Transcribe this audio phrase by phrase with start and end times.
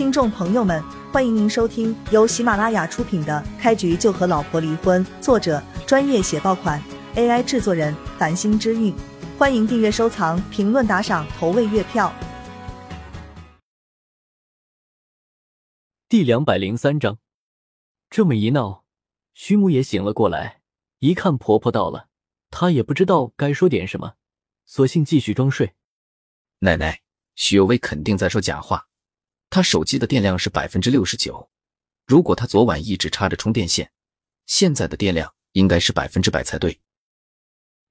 [0.00, 6.82] 听众朋友们，欢迎您收听由喜马拉雅出品的《开局就和老婆离婚》，作者专业写爆款
[7.16, 8.94] ，AI 制作人繁星之韵。
[9.36, 12.10] 欢迎订阅、收藏、评论、打赏、投喂月票。
[16.08, 17.18] 第两百零三章，
[18.08, 18.84] 这么一闹，
[19.34, 20.62] 徐母也醒了过来，
[21.00, 22.08] 一看婆婆到了，
[22.48, 24.14] 她也不知道该说点什么，
[24.64, 25.74] 索性继续装睡。
[26.60, 27.02] 奶奶，
[27.34, 28.86] 徐有为肯定在说假话。
[29.50, 31.50] 他手机的电量是百分之六十九，
[32.06, 33.90] 如果他昨晚一直插着充电线，
[34.46, 36.80] 现在的电量应该是百分之百才对。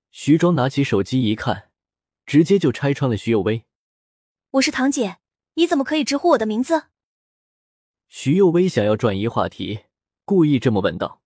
[0.09, 1.69] 徐庄拿起手机一看，
[2.25, 3.65] 直接就拆穿了徐有为
[4.51, 5.17] ：“我是堂姐，
[5.55, 6.85] 你怎么可以直呼我的名字？”
[8.07, 9.81] 徐有为想要转移话题，
[10.23, 11.21] 故意这么问道。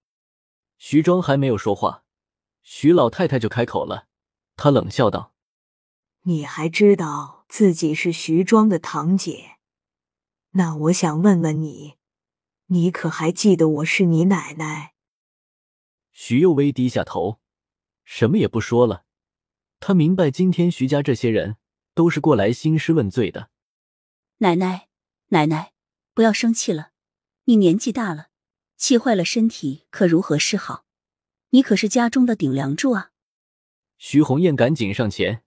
[0.80, 2.04] 徐庄还没有说话，
[2.64, 4.08] 徐老太太就开口了，
[4.56, 5.34] 她冷笑道
[6.26, 9.52] ：“你还知道自己是徐庄的堂姐？”
[10.56, 11.96] 那我想问问你，
[12.68, 14.94] 你可还记得我是你奶奶？
[16.12, 17.40] 徐幼薇低下头，
[18.06, 19.06] 什么也不说了。
[19.80, 21.58] 他明白今天徐家这些人
[21.96, 23.50] 都是过来兴师问罪的。
[24.38, 24.90] 奶奶，
[25.30, 25.74] 奶奶，
[26.14, 26.92] 不要生气了。
[27.46, 28.28] 你年纪大了，
[28.78, 30.86] 气坏了身体，可如何是好？
[31.50, 33.10] 你可是家中的顶梁柱啊！
[33.98, 35.44] 徐红艳赶紧上前，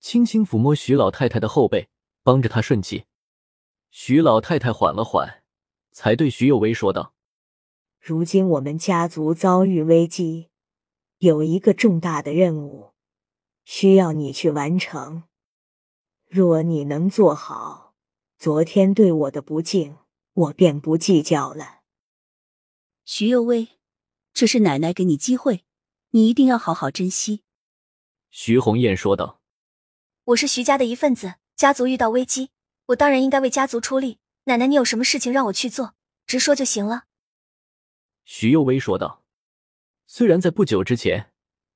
[0.00, 1.88] 轻轻抚摸徐老太太的后背，
[2.22, 3.06] 帮着她顺气。
[3.90, 5.42] 徐老太太缓了缓，
[5.90, 7.12] 才对徐有为说道
[7.98, 10.48] ：“如今我们家族遭遇危机，
[11.18, 12.92] 有一个重大的任务
[13.64, 15.24] 需要你去完成。
[16.28, 17.94] 若你能做好，
[18.38, 19.96] 昨天对我的不敬，
[20.34, 21.80] 我便不计较了。”
[23.04, 23.80] 徐有为，
[24.32, 25.64] 这是奶奶给你机会，
[26.10, 27.42] 你一定要好好珍惜。”
[28.30, 29.40] 徐红艳说道。
[30.26, 32.50] “我是徐家的一份子，家族遇到危机。”
[32.90, 35.94] 我当然应该为家族出力，奶奶，你有什么事情让我去做，
[36.26, 37.04] 直说就行了。”
[38.24, 39.24] 徐幼薇说道。
[40.06, 41.32] 虽然在不久之前，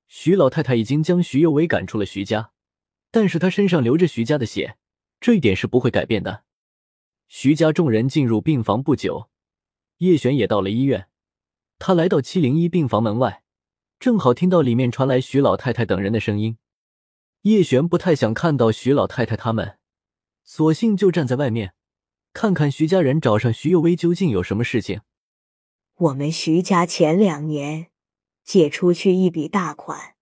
[0.08, 2.50] 徐老太太已经将徐幼薇赶出了徐家，
[3.12, 4.76] 但是她身上流着徐家的血，
[5.20, 6.42] 这一点是不会改变的。
[7.28, 9.30] 徐家众人进入病房不久，
[9.98, 11.08] 叶璇也到了医院。
[11.78, 13.44] 他来到七零一病房门外，
[14.00, 16.58] 正好听到里面传来徐老太太等人的声音。
[17.42, 19.78] 叶璇不太想看到徐老太太他们。
[20.44, 21.74] 索性就站在外面，
[22.32, 25.00] 看看徐家人找上徐幼薇究竟有什么事情。
[25.96, 27.88] 我们徐家前两年
[28.44, 30.14] 借出去一笔大款，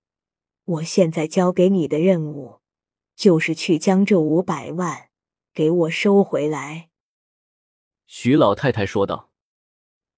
[0.64, 2.60] 我现在交给你的任务，
[3.16, 5.08] 就是去将这五百万
[5.52, 6.88] 给我收回来。”
[8.06, 9.30] 徐老太太说道。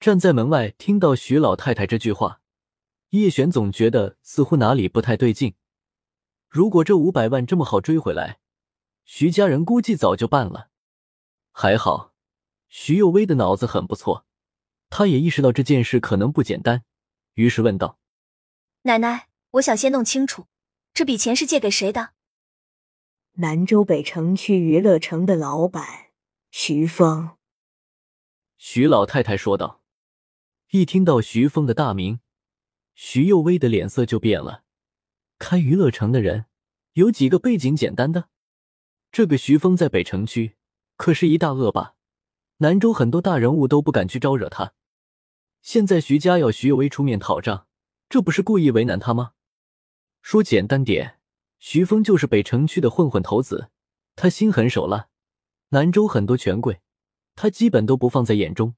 [0.01, 2.43] 站在门外听到徐老太太这句话，
[3.11, 5.55] 叶璇总觉得似乎哪里不太对劲。
[6.51, 8.39] 如果这五百万这么好追回来，
[9.05, 10.71] 徐家人估计早就办了，
[11.53, 12.15] 还好，
[12.69, 14.27] 徐幼薇的脑子很不错，
[14.91, 16.85] 他也意识到这件事可能不简单，
[17.35, 17.99] 于是问道
[18.83, 20.47] ：“奶奶，我想先弄清楚，
[20.93, 22.15] 这笔钱是借给谁的？”
[23.39, 26.13] 南州北城区娱乐城的老板
[26.51, 27.37] 徐峰。
[28.57, 29.83] 徐老太太说道。
[30.71, 32.19] 一听到徐峰的大名，
[32.95, 34.65] 徐幼薇的脸色就变了。
[35.39, 36.47] 开娱乐城的人
[36.95, 38.29] 有几个背景简单的？
[39.15, 40.57] 这个徐峰在北城区
[40.97, 41.95] 可是一大恶霸，
[42.57, 44.75] 南州很多大人物都不敢去招惹他。
[45.63, 47.69] 现在徐家要徐有为出面讨账，
[48.09, 49.35] 这不是故意为难他吗？
[50.21, 51.21] 说简单点，
[51.61, 53.71] 徐峰就是北城区的混混头子，
[54.17, 55.07] 他心狠手辣，
[55.69, 56.81] 南州很多权贵
[57.37, 58.75] 他基本都不放在眼中。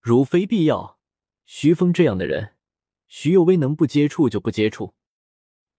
[0.00, 0.98] 如非必要，
[1.46, 2.54] 徐峰这样的人，
[3.06, 4.94] 徐有为能不接触就不接触。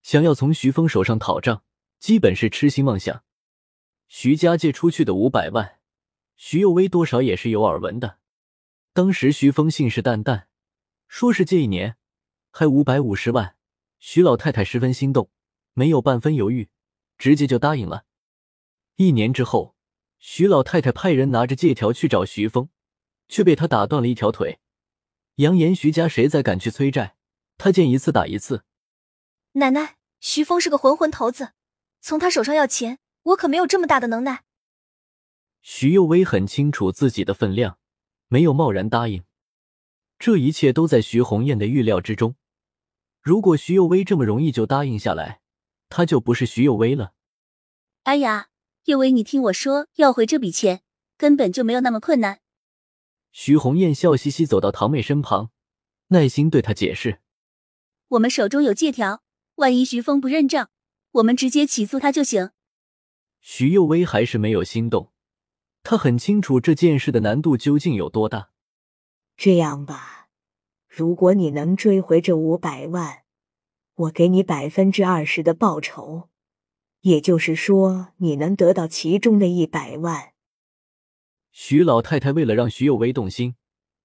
[0.02, 1.66] 想要从徐峰手上讨账，
[2.00, 3.22] 基本是痴心妄想。
[4.08, 5.80] 徐家借出去的五百万，
[6.36, 8.20] 徐幼薇多少也是有耳闻的。
[8.94, 10.46] 当时徐峰信誓旦旦，
[11.08, 11.98] 说是借一年，
[12.52, 13.56] 还五百五十万。
[14.00, 15.30] 徐老太太十分心动，
[15.74, 16.70] 没有半分犹豫，
[17.18, 18.06] 直接就答应了。
[18.96, 19.76] 一年之后，
[20.20, 22.70] 徐老太太派人拿着借条去找徐峰，
[23.28, 24.60] 却被他打断了一条腿，
[25.36, 27.16] 扬言徐家谁再敢去催债，
[27.58, 28.64] 他见一次打一次。
[29.54, 31.54] 奶奶，徐峰是个混混头子，
[32.00, 33.00] 从他手上要钱。
[33.26, 34.44] 我可没有这么大的能耐。
[35.62, 37.80] 徐幼薇很清楚自己的分量，
[38.28, 39.24] 没有贸然答应。
[40.20, 42.36] 这一切都在徐红艳的预料之中。
[43.22, 45.42] 如果徐幼薇这么容易就答应下来，
[45.90, 47.14] 她就不是徐幼薇了。
[48.04, 48.50] 哎呀，
[48.84, 50.84] 幼薇，你听我说，要回这笔钱
[51.18, 52.42] 根本就没有那么困难。
[53.32, 55.50] 徐红艳笑嘻嘻走到堂妹身旁，
[56.10, 57.22] 耐心对她解释
[58.10, 59.24] ：“我们手中有借条，
[59.56, 60.70] 万一徐峰不认账，
[61.14, 62.52] 我们直接起诉他就行。”
[63.48, 65.12] 徐幼薇还是没有心动，
[65.84, 68.50] 他很清楚这件事的难度究竟有多大。
[69.38, 70.30] 这样吧，
[70.88, 73.22] 如果你能追回这五百万，
[73.94, 76.30] 我给你百分之二十的报酬，
[77.02, 80.34] 也就是说，你能得到其中的一百万。
[81.52, 83.56] 徐老太太为了让徐有为动心，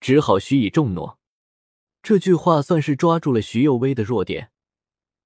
[0.00, 1.18] 只好许以重诺。
[2.02, 4.50] 这句话算是抓住了徐有为的弱点。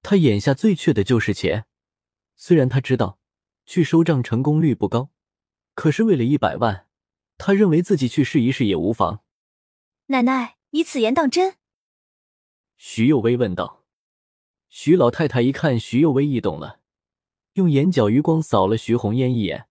[0.01, 1.65] 他眼下最缺的就是钱，
[2.37, 3.19] 虽然他知道
[3.65, 5.09] 去收账成功率不高。
[5.73, 6.87] 可是为了一百万，
[7.37, 9.23] 他认为自己去试一试也无妨。
[10.07, 11.55] 奶奶，你此言当真？
[12.77, 13.83] 徐幼薇问道。
[14.69, 16.79] 徐老太太一看徐幼薇异动了，
[17.53, 19.67] 用眼角余光扫了徐红烟一眼，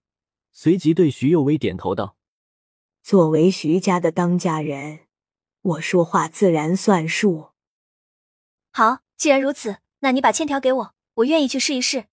[0.50, 2.17] 随即对徐幼薇点头道
[3.02, 5.00] ：“作为徐家的当家人，
[5.61, 7.49] 我说话自然算数。
[8.70, 12.06] 好，既然如此，那你把欠条给我，我愿意去试一试。”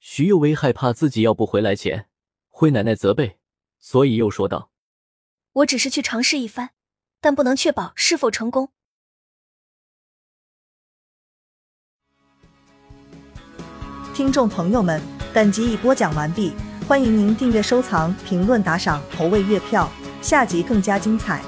[0.00, 2.06] 徐幼薇害怕自己要不回来钱。
[2.48, 3.38] 会奶奶责备，
[3.78, 4.70] 所以又说道
[5.52, 6.70] ：“我只是去尝试一番，
[7.20, 8.70] 但不能确保是否成功。”
[14.14, 15.00] 听众朋友们，
[15.32, 16.52] 本集已播讲完毕，
[16.86, 21.42] 欢迎您订阅、收藏、评论、打赏、投喂月票，下集更加精彩。